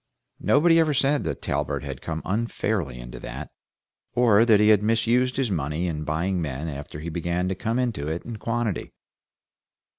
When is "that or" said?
3.19-4.45